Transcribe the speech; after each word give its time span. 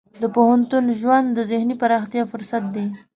د 0.21 0.23
پوهنتون 0.35 0.85
ژوند 0.99 1.27
د 1.33 1.39
ذهني 1.51 1.75
پراختیا 1.81 2.23
فرصت 2.31 2.63
دی. 2.75 2.85